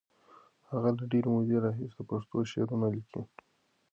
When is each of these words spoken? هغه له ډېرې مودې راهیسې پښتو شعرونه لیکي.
هغه 0.71 0.89
له 0.97 1.03
ډېرې 1.11 1.29
مودې 1.33 1.57
راهیسې 1.65 2.01
پښتو 2.09 2.37
شعرونه 2.51 2.87
لیکي. 2.95 3.21